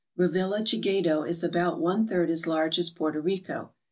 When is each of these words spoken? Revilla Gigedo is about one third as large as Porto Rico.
Revilla 0.17 0.63
Gigedo 0.63 1.21
is 1.29 1.43
about 1.43 1.79
one 1.79 2.07
third 2.07 2.31
as 2.31 2.47
large 2.47 2.79
as 2.79 2.89
Porto 2.89 3.19
Rico. 3.19 3.69